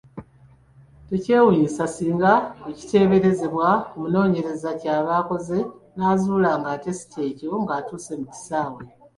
Tekyewuunyisa 1.07 1.83
singa 1.95 2.33
ekiteeberezebwa 2.69 3.67
omunoonyereza 3.93 4.71
ky'aba 4.81 5.13
akoze 5.21 5.59
n’azuula 5.95 6.51
ng’ate 6.61 6.91
si 6.99 7.05
kyekyo 7.11 7.51
ng’atuuse 7.63 8.13
mu 8.19 8.27
kisaawe. 8.33 8.83